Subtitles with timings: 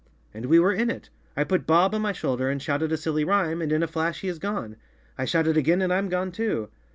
[0.33, 1.11] "And we were in it.
[1.37, 4.21] I put Bob on my shoulder and shouted a silly rhyme, and in a flash
[4.21, 4.77] he is gone.
[5.15, 6.69] I shout it again and I'm gone too!"